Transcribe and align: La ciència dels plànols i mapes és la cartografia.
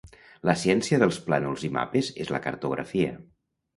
La 0.49 0.55
ciència 0.61 0.99
dels 1.03 1.19
plànols 1.27 1.65
i 1.69 1.71
mapes 1.77 2.09
és 2.25 2.33
la 2.37 2.41
cartografia. 2.47 3.13